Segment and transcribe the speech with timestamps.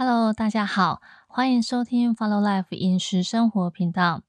[0.00, 4.22] Hello，大家好，欢迎收听 Follow Life 饮食生活频道。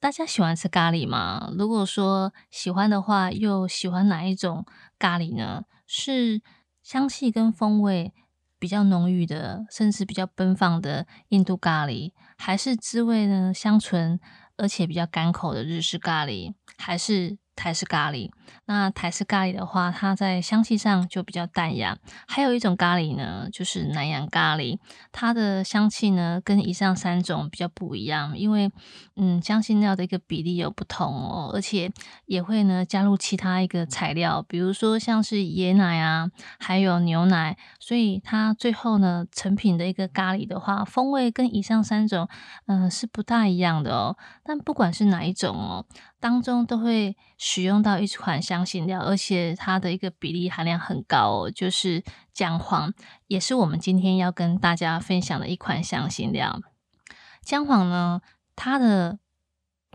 [0.00, 1.52] 大家喜欢吃咖喱吗？
[1.52, 4.64] 如果说喜欢的话，又喜欢哪一种
[4.98, 5.64] 咖喱呢？
[5.86, 6.40] 是
[6.82, 8.14] 香气跟风味
[8.58, 14.18] 比较浓郁的，甚至比较奔放的印度咖喱，还是滋味呢香醇
[14.56, 17.38] 而且比较干口的日式咖喱，还是？
[17.56, 18.30] 台式咖喱，
[18.66, 21.96] 那台式咖喱的话，它在香气上就比较淡雅。
[22.28, 24.78] 还有一种咖喱呢，就是南洋咖喱，
[25.10, 28.70] 它的香气呢跟以上三种比较不一样，因为
[29.16, 31.90] 嗯，香辛料的一个比例有不同哦，而且
[32.26, 36.30] 也会呢加入其他一个材料，比如说像是椰奶啊，
[36.60, 42.28] 还有牛奶，所以它最后呢成品的一个咖喱的话，风味跟以上三种
[42.66, 44.18] 嗯是不大一样的哦。
[44.44, 45.86] 但不管是哪一种哦。
[46.26, 52.92] 当中都会使用到一款香辛料，而且它的一个比例含量很高哦，就是姜黄，
[53.28, 56.60] 也是我们今天要跟大家分享的一款香辛料。
[57.42, 58.22] 姜黄呢，
[58.56, 59.20] 它的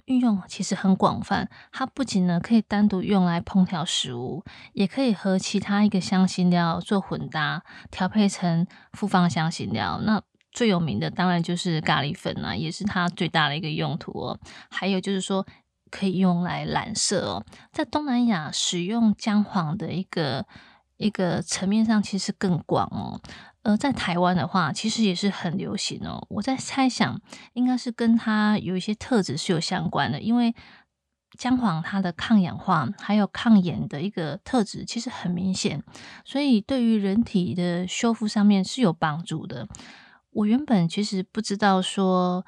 [0.05, 9.99] 运用其实很广泛，它不仅呢可以单独用来烹调食物，也可以和其他一个香辛料做混搭，调配成复方香辛料。
[10.05, 10.21] 那
[10.53, 14.39] 最有名的当然就是咖喱粉啊，也是它最大的一个用途哦。
[14.69, 15.45] 还有就是说。
[15.91, 20.47] 可以用来染色哦，在东南亚使用姜黄的一个
[20.97, 23.21] 一个层面上，其实更广哦。
[23.63, 26.25] 而在台湾的话，其实也是很流行哦。
[26.29, 27.21] 我在猜想，
[27.53, 30.55] 应该是跟它有一些特质是有相关的，因为
[31.37, 35.83] 姜黄它的抗氧化还有抗炎的一个特质其实很明显，
[36.25, 39.67] 所以对于人体的修复上面是有帮助的。
[40.31, 42.45] 我原本其实不知道说。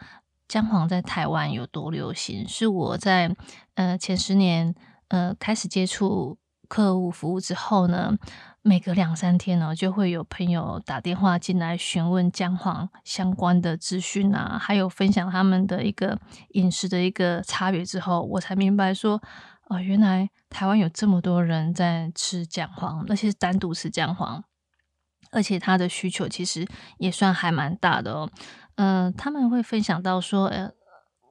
[0.53, 2.47] 姜黄在台湾有多流行？
[2.47, 3.35] 是我在
[3.73, 4.75] 呃前十年
[5.07, 6.37] 呃开始接触
[6.67, 8.15] 客户服务之后呢，
[8.61, 19.19] 每隔两三天呢，就会有朋友打电话进来询问姜黄相关的资讯啊，还有分享他们的一个饮食的一个差别之后，我才明白说，
[19.69, 24.43] 哦，原来台湾有这么多人在吃姜黄，而且是单独吃姜黄，
[25.31, 26.67] 而且它的需求其实
[26.99, 28.29] 也算还蛮大的哦。
[28.75, 30.71] 呃，他们会分享到说，呃，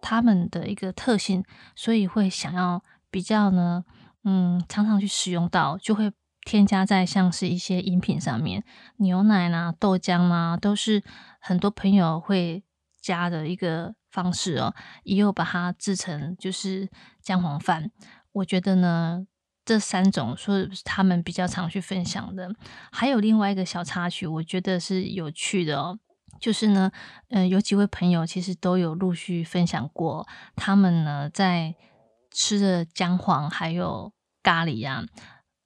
[0.00, 1.44] 他们的一个特性，
[1.74, 3.84] 所以会想要比较呢，
[4.24, 6.12] 嗯，常常去使用到，就会
[6.44, 8.64] 添加在像是一些饮品上面，
[8.96, 11.02] 牛奶啦、豆浆啦，都是
[11.40, 12.62] 很多朋友会
[13.00, 14.74] 加的一个方式哦。
[15.04, 16.88] 也有把它制成就是
[17.20, 17.90] 姜黄饭。
[18.32, 19.26] 我觉得呢，
[19.64, 22.54] 这三种说他们比较常去分享的，
[22.90, 25.98] 还有另外一个小插曲，我觉得是有趣的哦。
[26.42, 26.90] 就是呢，
[27.30, 30.26] 呃，有几位朋友其实都有陆续分享过，
[30.56, 31.74] 他们呢在
[32.32, 35.04] 吃了姜黄还有咖喱呀，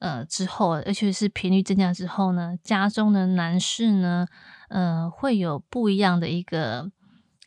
[0.00, 4.26] 呃之后，而且是频率增加之后呢，家中的男士呢，
[4.68, 6.92] 呃，会有不一样的一个。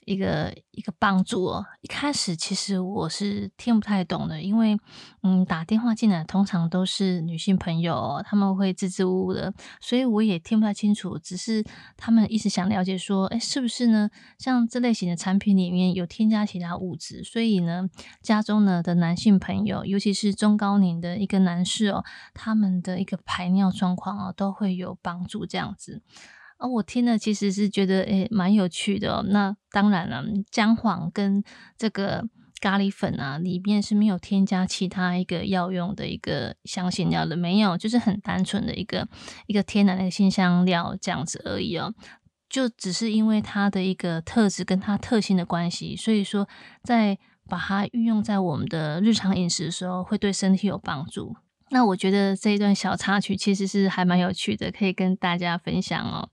[0.10, 1.64] 一个一个帮助哦。
[1.82, 4.76] 一开始其实我是听不太懂的，因为
[5.22, 11.20] 嗯，打电话进来通常都是女性朋友，他们会支支吾吾的，所以我也听不太清楚。
[11.20, 11.64] 只是
[11.96, 14.10] 他们一直想了解说，哎，是不是呢？
[14.40, 17.88] 像这类型的产品里面有添加其他物质，所以呢，
[18.24, 22.04] 家中呢的男性朋友，尤其是中高龄的一个男士哦，
[22.34, 26.02] 他们的一个排尿状况哦，都会有帮助这样子。
[26.60, 29.24] 哦，我听了其实是觉得诶蛮有趣的。
[29.30, 31.42] 那当然了，姜黄跟
[31.78, 32.28] 这个
[32.60, 39.08] 咖喱粉啊，里面是没有添加其他一个药用的一个香辛料的，没有，就是很单纯的一个
[39.48, 41.94] 一个天然的新香料这样子而已哦。
[42.50, 46.50] 就只是因为它的一个特质跟它特性的关系，所以说
[46.84, 51.38] 在把它运用在我们的日常饮食的时候，会对身体有帮助。
[51.72, 56.30] 那我觉得这一段小插曲其实是还蛮有趣的，可以跟大家分享哦。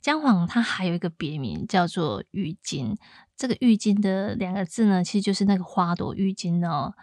[0.00, 2.96] 姜黄它还有一个别名叫做郁金，
[3.36, 6.94] 这个郁金的两个字呢，其实就是那个花朵郁金哦，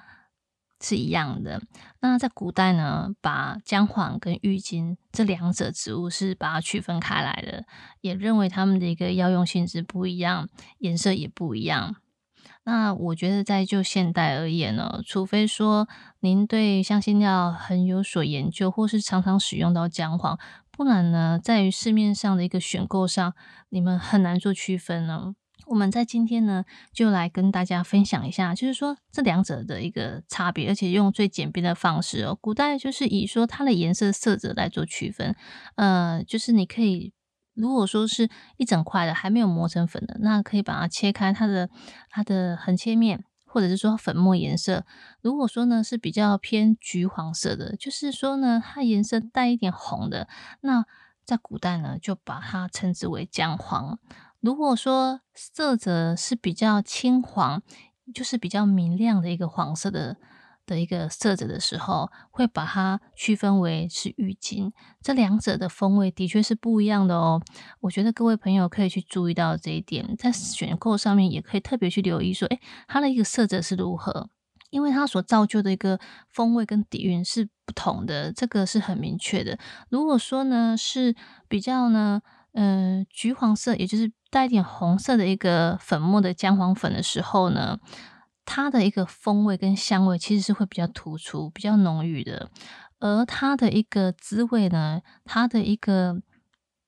[0.81, 1.62] 是一样的。
[2.00, 7.66] 那在古代呢，把姜黄跟郁金这两者植物是把它区分开来的，
[8.00, 10.48] 也认为它们的一个药用性质不一样，
[10.80, 11.98] 颜色也不一样。
[12.67, 15.88] 那我觉得，在就现代而言呢，除非说
[16.19, 20.39] 您对香辛料很有所研究，或是常常使用到姜黄，
[20.71, 23.35] 不然呢，在于市面上的一个选购上，
[23.69, 25.35] 你们很难做区分呢。
[25.67, 32.35] 我们在今天呢，就来跟大家分享一下，就是说这两者的一个差别，而且用最简便的方式哦。
[32.41, 35.35] 古代就是以说它的颜色色泽来做区分，
[35.75, 37.13] 呃，就是你可以。
[37.56, 41.69] 如果说是一整块的还没有磨成粉的，那可以把它切开它的
[42.10, 44.86] 它的横切面，或者是说粉末颜色。
[45.22, 50.28] 如果说呢是比较偏橘黄色的，就是说呢它颜色带一点红的，
[50.62, 50.86] 那
[51.24, 53.98] 在古代呢，就把它称之为姜黄。
[54.42, 57.63] 如果说色泽是比较青黄，
[58.13, 60.18] 就是比较明亮的一个黄色的
[60.65, 64.73] 的一个色泽的时候，会把它区分为是郁金。
[65.01, 67.41] 这两者的风味的确是不一样的哦。
[67.81, 74.29] 我觉得各位朋友可以去注意到这一点，在选购上面也可以特别去留意说，诶，它的一个色泽是如何。
[74.71, 75.97] 因为它所造就的一个
[76.27, 79.57] 风味跟底蕴是不同的，这个是很明确的。
[79.89, 81.15] 如果说呢是
[81.47, 82.21] 比较呢，
[82.51, 87.79] 呃，橘黄色，也就是带一点红色的一个粉末的姜黄粉的时候呢，
[88.45, 92.50] 它的一个风味跟香味其实是会比较突出、比较浓郁的。
[93.00, 96.21] 而它的一个滋味呢，它的一个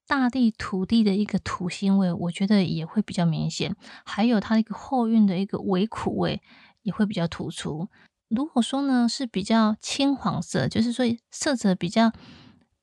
[0.07, 3.75] 大地土地的一个土腥味，我觉得也会比较明显。
[4.05, 6.41] 还有它一个后韵的一个微苦味。
[6.83, 7.89] 也会比较突出。
[8.29, 12.13] 如果说呢是比较青黄色，就是说色泽比较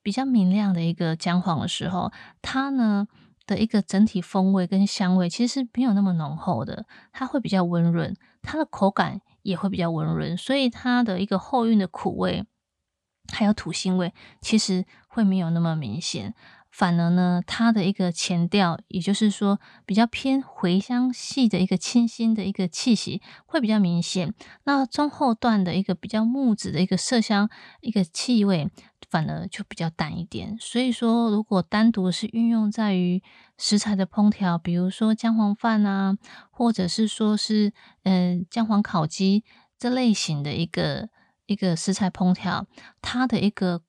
[0.03, 2.13] 比较明亮的一个姜黄的时候，
[2.43, 3.09] 它呢
[3.47, 12.47] 的一个整体风味跟香味其实是没有那么浓厚的，它会比较温润，它的口感也会比较温润，所以它的一个后韵的苦味
[13.33, 16.35] 还有土腥味，其实会没有那么明显。
[16.77, 24.35] 反而呢，它的一个前调，也就是说比较偏茴香系的一个清新的一个气息会比较明显。
[24.65, 27.49] 那中后段的一个比较木质的一个麝香
[27.81, 28.69] 一个气味，
[29.09, 30.57] 反而就比较淡一点。
[30.59, 33.23] 所以说，如果单独是运用在于
[33.57, 36.19] 食材的烹调，比如说姜黄饭啊，
[36.51, 37.73] 或者是说是
[38.03, 39.45] 嗯姜黄烤鸡
[39.79, 41.09] 这类型的一个
[41.47, 42.67] 一个食材烹调，
[43.01, 43.83] 它的一个。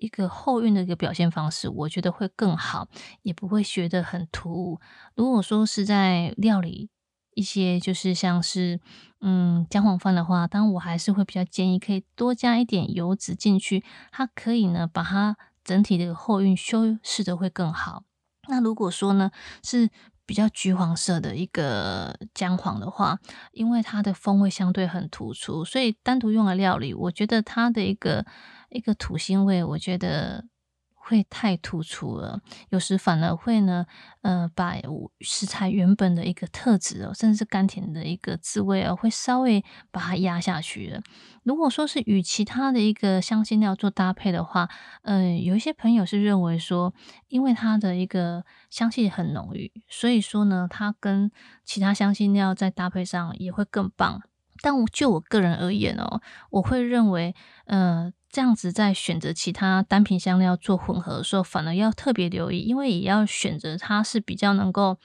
[0.00, 2.88] 一个后韵的一个表现方式，我觉得会更好，
[3.22, 4.80] 也不会学得很突兀。
[5.14, 6.88] 如果说是在料理
[7.34, 8.80] 一些，就是像是
[9.20, 18.04] 嗯姜黄饭的话，当然我还是会比较建议可以多加一点油脂进去，它可以呢把它整体的后韵修饰的会更好。
[18.48, 19.30] 那如果说呢
[19.62, 19.90] 是
[20.24, 23.18] 比较橘黄色的一个姜黄的话，
[23.52, 28.24] 因为它的风味相对很突出，所以单独用来料理，我觉得它的一个。
[28.70, 30.46] 一个土腥味，我觉得
[30.94, 33.84] 会太突出了，有时反而会呢，
[34.22, 34.76] 呃，把
[35.20, 41.02] 食材原本的一个特质哦，甚至是甘甜的一个滋味哦，会稍微把它压下去了。
[41.42, 44.68] 如果说是与其他的一个香辛料做搭配的话，
[45.02, 46.94] 嗯，有一些朋友是认为说，
[47.28, 51.32] 因为它的一个香气很浓郁，所以说呢，它跟
[51.64, 54.22] 其他香辛料在搭配上也会更棒。
[54.62, 56.20] 但就我个人而言哦，
[56.50, 57.34] 我会认为，
[57.64, 58.12] 呃。
[58.30, 64.98] 这样子在选择其他单品香料做混合的时候，反而要特别留意，因为也要选择它是比较能够，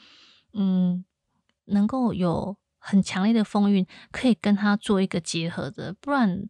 [0.53, 1.03] 嗯，
[1.65, 6.47] 能够有很强烈的风韵，可以跟它做一个结合的，不然。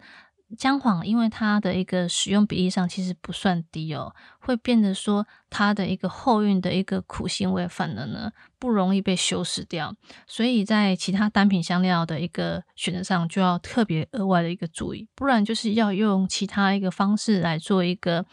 [0.55, 9.93] 姜黄，因为它的一个使用比例上其实不算低哦，会变得说它的一个后韵的一个苦腥味，反而呢不容易被修饰掉，
[10.25, 18.25] 所以在其他单品香料的一个选择上就要特别额外的一个注意，不然就是要用其他一个方式来做一个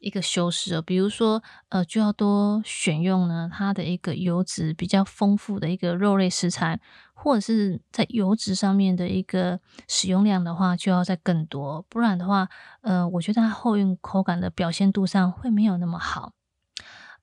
[0.00, 6.80] 一个修饰哦，比如说呃就要多选用呢它的一个油脂比较丰富的一个肉类食材。
[7.22, 12.48] 或者是在油脂上面的一个使用量的话，就要再更多，不然的话，
[12.80, 16.32] 呃，我觉得它后韵口感的表现度上会没有那么好。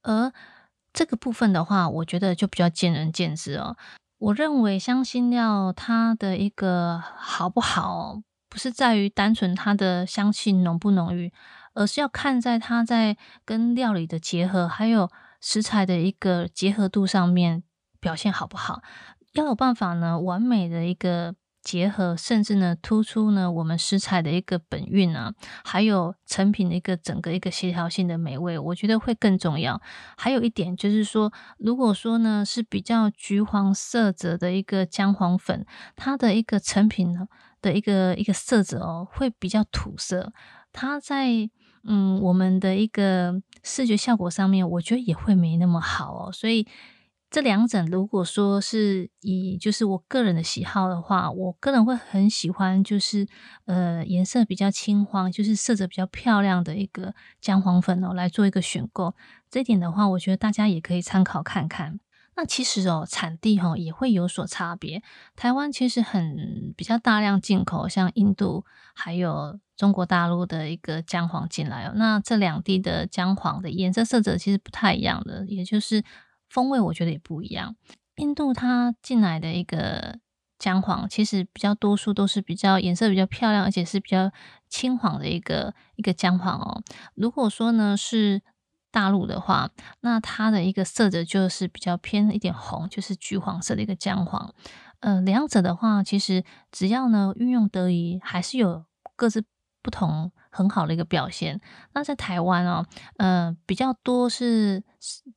[0.04, 0.32] 而
[0.94, 3.76] 这个部分的话，我觉得就比较见仁见智哦。
[4.20, 11.34] 我认为香辛料它的一个好不好，不是在于单纯它的香气浓不浓郁，
[11.78, 13.16] 而是要看在它在
[13.46, 17.64] 跟料理的结合，还有食材的一个结合度上面
[18.00, 18.82] 表现好不好。
[19.34, 25.32] 要有办法呢，完美的一个结合，甚至呢突出呢我们食材的一个本韵啊，
[25.64, 29.80] 还有成品的一个整个一个协调性的美味，我觉得会更重要。
[30.18, 35.64] 还有一点就是说，如果说呢是比较橘黄色泽的一个姜黄粉，
[35.96, 37.28] 它的一个成品呢
[37.62, 40.34] 的一个一个色泽哦，会比较土色，
[40.72, 41.50] 它在
[41.88, 46.68] 嗯我们的一个视觉效果上面，我觉得也会没那么好哦，所以。
[47.30, 53.28] 这两种，如果说是以就是我个人的喜好的话，我个人会很喜欢，就是
[53.66, 59.14] 呃颜色比较青黄，就是色泽比较漂亮的一个姜黄粉哦，来做一个选购。
[59.52, 62.00] 这一点的话，我觉得大家也可以参考看看。
[62.38, 65.04] 那其实哦，产地哈也会有所差别。
[65.36, 68.64] 台湾其实很比较大量进口，像印度
[68.96, 71.94] 还有中国大陆的一个姜黄进来哦。
[71.96, 76.06] 那这两地的姜黄的颜色色泽其实不太一样的，也就是。
[76.50, 77.76] 风味我觉得也不一样。
[78.16, 80.18] 印度它进来的一个
[80.58, 84.32] 姜黄，其实比较多数都是比较颜色比较漂亮，而且是比较
[84.70, 86.82] 青黄的一个一个姜黄哦。
[87.16, 88.42] 如果说呢是
[88.98, 89.70] 大陆的话，
[90.02, 94.56] 那它的一个色泽就是比较偏一点红，就是橘黄色的一个姜黄。
[95.02, 98.86] 呃，两者的话，其实只要呢运用得宜，还是有
[99.16, 99.46] 各自
[99.84, 101.62] 不同很好的一个表现。
[101.94, 102.88] 那在台湾哦，
[103.18, 104.84] 呃，比较多是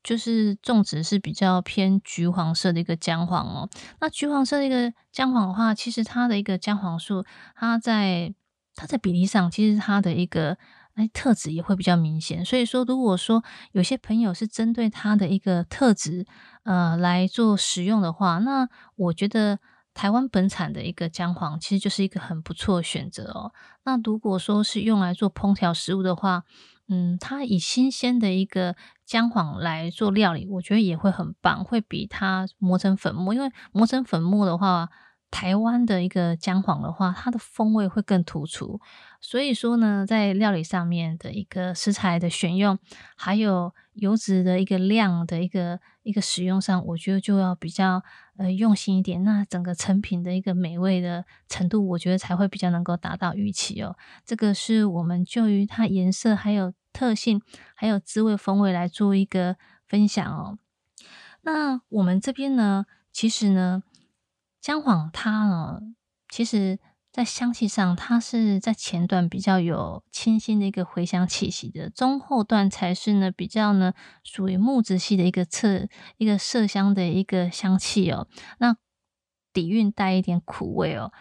[0.02, 3.68] 就是种植是比较偏橘黄色的一个姜黄哦。
[4.00, 8.32] 那橘黄色的一个姜黄的话，其实它的一个姜黄素，它在
[8.74, 10.56] 它在比例上，其实它的一个。
[11.00, 12.44] 那，特质也会比较明显。
[12.44, 13.42] 所以说，如果说
[13.72, 16.26] 有些朋友是针对他的一个特质，
[16.64, 19.58] 呃，来做使用的话，那我觉得
[19.94, 23.52] 台湾本产的一个姜黄其实就是一个很不错的选择哦。
[23.84, 26.44] 那如果说是用来做烹调食物的话，
[26.88, 28.76] 嗯，它以新鲜的一个
[29.06, 34.88] 姜黄来做料理，我觉得也会很棒，会比它磨成粉末，因为磨成粉末的话。
[35.30, 38.80] 台湾的一个姜黄的话，它的风味会更突出，
[39.20, 42.78] 所以说呢，在料理上面的一个食材的选用，
[43.16, 48.02] 还有油脂的一个量的一个一个使用上，我觉得就要比较
[48.36, 53.96] 呃用心一点，那整个成品的一个美味的程度，我觉得才会比较能够达到预期哦。
[54.24, 57.40] 这个是我们就于它颜色、还有特性、
[57.74, 59.56] 还有滋味风味来做一个
[59.86, 60.58] 分享哦。
[61.42, 63.84] 那我们这边呢，其实呢。
[64.60, 65.80] 姜黄它呢，
[66.28, 66.78] 其实
[67.10, 75.88] 在香气上，它是在前段比较有清新的一个回香气息的，中后段才是呢比较呢属于木质系的一个侧
[76.18, 78.28] 一个麝香的一个香气哦。
[78.58, 78.76] 那
[79.52, 81.12] 底蕴带一点苦味哦。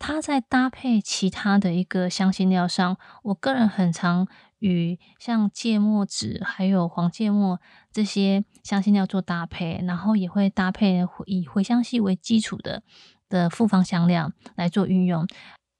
[0.00, 4.28] 它在搭配其他的一个香辛料上，我个人很常
[4.58, 7.60] 与像芥末籽还有黄芥末
[7.92, 12.82] 这些香辛料做搭配，然后也会搭配以茴香系为基础的
[13.28, 15.26] 的复方香料来做运用。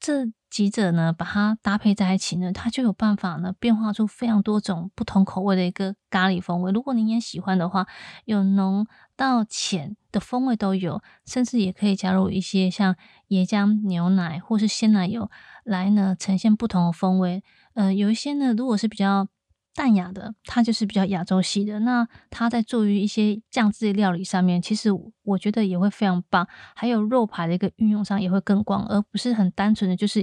[0.00, 6.70] 这几者呢，把它搭配在一起呢，它就有办法呢变化出非常多种不同口味的一个咖喱风味。
[6.70, 7.86] 如果您也喜欢的话，
[8.24, 8.86] 有浓
[9.18, 12.96] 到浅的风味都有，甚至也可以加入一些像
[13.28, 15.30] 椰浆牛奶或是鲜奶油
[15.64, 17.42] 来呢呈现不同的风味。
[17.74, 19.28] 呃，有一些呢，如果是比较。
[19.74, 21.78] 淡雅的，它就是比较亚洲系的。
[21.80, 24.90] 那它在做于一些酱汁的料理上面，其实
[25.22, 26.48] 我觉得也会非常棒。
[26.74, 30.20] 还有肉排的一个运用上也会更广，而不是很单纯的就是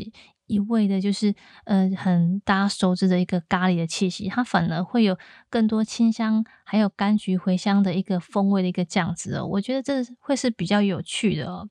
[0.48, 1.34] 一味的，就是
[1.66, 4.28] 呃很大家熟知的一个咖喱的气息。
[4.28, 5.18] 它反而会有
[5.50, 9.46] 更多清香，还有柑橘茴香的一个风味的一个酱汁哦。
[9.46, 11.70] 我觉得这会是比较有趣的哦。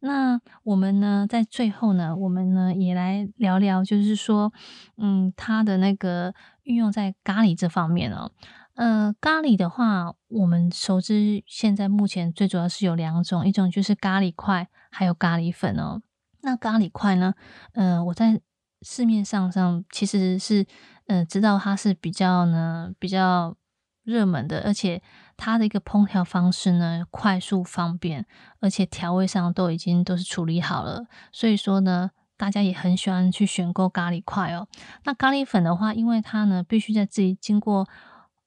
[0.00, 4.52] 那我们呢，在最后呢，我们呢也来聊聊，就是说，
[4.98, 8.30] 嗯，它的那个运用在咖喱这方面哦。
[8.74, 16.02] 呃，咖喱的话，我们熟知现在目前最主要是有两种，一种就是咖喱块，还有咖喱粉哦。
[16.46, 17.34] 那咖喱块呢，
[17.74, 18.40] 呃，我在
[18.82, 20.64] 市面上上其实是，
[21.08, 23.56] 呃，知道它是比较呢比较
[24.04, 25.02] 热门的，而且。
[25.38, 28.24] 它的一个烹调方式呢，快速方便，
[28.60, 34.66] 而且调味上都已经都是处理好了，所以说呢，大家也很喜欢去选购咖喱块哦。
[35.04, 37.86] 那咖喱粉的话，因为它呢必须在自己经过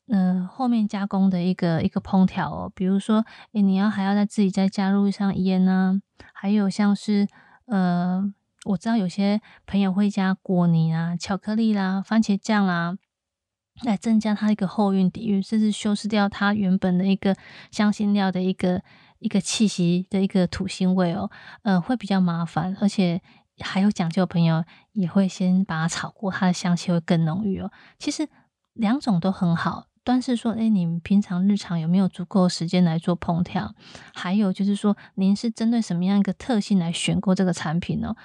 [0.07, 6.01] 嗯后面加工的一个一个烹调哦，比如说诶你要还要在自己再加入像盐啊，
[6.33, 7.27] 还有像是
[7.69, 8.33] 呃
[8.65, 12.97] 我知道有些朋友会加果泥啊、巧克力啦、番茄酱啦。
[13.83, 17.33] 来增加它一个后韵底蕴，甚至修饰掉它原本的一个
[17.71, 18.81] 香辛料的一个
[19.19, 21.31] 一个气息的一个土腥味哦，
[21.63, 23.21] 呃，会比较麻烦，而且
[23.61, 27.71] 还有讲究的朋友也会先把它炒过，它的香气会更浓郁哦。
[27.97, 28.27] 其实
[28.73, 33.75] 两种都很好，但是说，哎，你们平常日常有没有足够时间来做烹调？
[34.15, 38.15] 还有就是说，您是针对什么样一个特性来选购这个产品呢？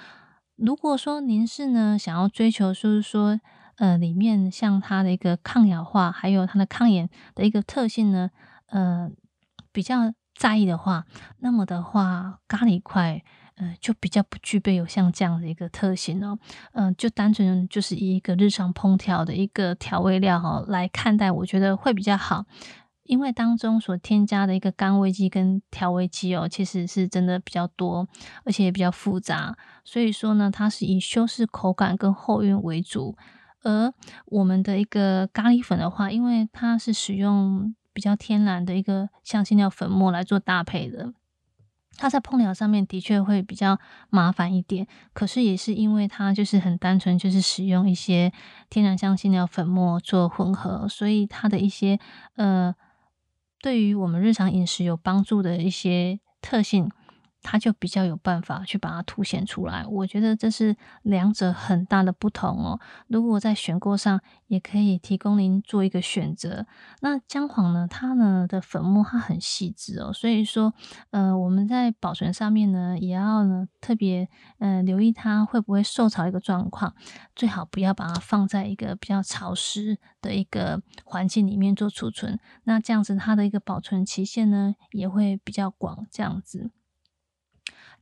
[0.55, 3.39] 如果说您是呢想要追求，就是说。
[3.77, 8.31] 呃，里面像它的一个抗氧化，还有它的抗炎的一个特性呢，
[8.67, 9.11] 呃，
[9.73, 11.03] 比较在意的话，
[11.39, 13.21] 那么的话，咖喱块，
[13.55, 16.37] 呃，就比较不具备有像这样的一个特性哦，
[16.73, 22.45] 嗯，就单纯就是以一个日常烹调的一个调味料哈来看待，我觉得会比较好，
[23.03, 28.07] 因为当中所添加的一个甘味剂跟调味剂哦，其实是真的比较多，
[28.43, 33.15] 而且也比较复杂，所以说呢，它是以修饰口感跟后韵为主。
[33.63, 33.91] 而
[34.27, 41.13] 我们的一个咖喱粉的话，因为它是使用比较天然的一个香辛料粉末来做搭配的，
[41.97, 44.87] 它在烹调上面的确会比较麻烦一点。
[45.13, 48.31] 可是也是因为它就是很单纯，就是使用一些
[48.69, 51.99] 天然香辛料粉末做混合，所以它的一些
[52.35, 52.75] 呃，
[53.61, 56.91] 对于我们日常饮食有帮助的一些特性。
[57.45, 59.85] 它就比较有办法去把它凸显出来。
[59.85, 62.79] 我觉得这是两者很大的不同哦。
[63.07, 66.65] 如果在选购上，也可以提供您做一个选择。
[67.01, 70.73] 那姜黄呢，它呢的粉末它很细致哦，所以说，
[71.11, 76.95] 呃，我们在保存上面呢，也要呢特别呃留意它会不会受潮一个状况，
[77.35, 82.39] 最好不要把它放在一个比较潮湿的一个环境里面做储存。
[82.63, 86.71] 那这样子它的一个保存期限呢也会比较广，这样子。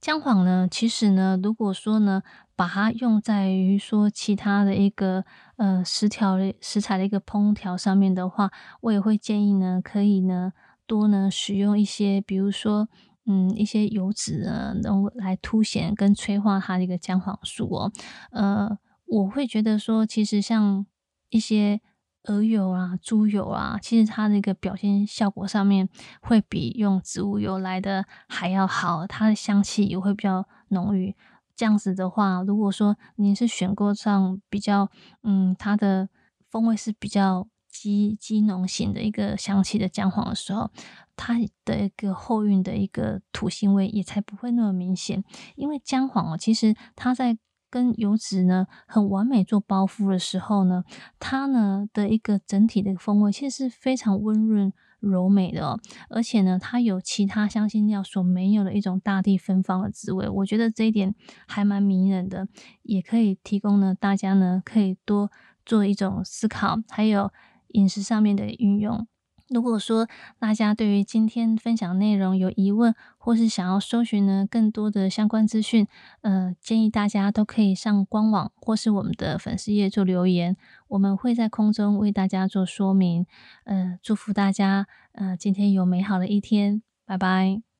[0.03, 2.23] 姜黄呢，其实呢，如果说呢，
[2.57, 5.23] 把它用在于说其他的一个
[5.55, 10.51] 呃食调的食材的一个烹调上面的话，我也会建议呢，可以呢
[10.85, 12.89] 多呢使用一些，比如说
[13.25, 17.91] 嗯一些油脂呢，能来凸显跟催化它的一个姜黄素哦。
[18.31, 20.85] 呃，我会觉得说，其实像
[21.29, 21.79] 一些。
[22.23, 25.89] 鹅油啊，猪油啊，其实它那个表现效果上面
[26.21, 31.15] 会比用植物油来的还要好，它的香气也会比较浓郁。
[31.55, 34.89] 这样子的话，如果说你是选购上比较，
[35.21, 36.09] 嗯，它的
[36.49, 40.71] 风味是比较鸡鸡浓型的一个香气的姜黄的时候，
[41.15, 45.23] 它的一个后韵的一个土腥味也才不会那么明显。
[45.55, 47.37] 因为姜黄哦，其实它在
[47.73, 50.83] 跟油脂呢很完美做包覆的时候呢，
[51.17, 61.15] 它呢的一个整体的风味其实是非常温润柔美的哦，而且呢它有其他香辛料所没有的一种大地芬芳的滋味，我觉得这一点
[61.47, 62.47] 还蛮迷人的，
[62.83, 65.31] 也可以提供呢大家呢可以多
[65.65, 67.31] 做一种思考，还有
[67.69, 69.07] 饮食上面的运用。
[69.49, 70.07] 如果说
[70.39, 75.87] 大家对于今天分享内容有疑问，或是想要搜寻呢更多的相关资讯，
[76.21, 80.55] 呃，建议大家都可以上官网或是我们的粉丝页做留言，
[80.87, 83.25] 我们会在空中为大家做说明。
[83.65, 87.72] 呃，祝福大家，呃，今天有美好的一天，拜拜。